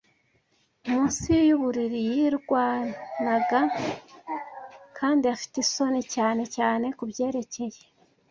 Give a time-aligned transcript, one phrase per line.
[0.89, 1.99] munsi y'uburiri.
[2.13, 3.61] Yirwanaga
[4.97, 7.81] kandi afite isoni, cyane cyane kubyerekeye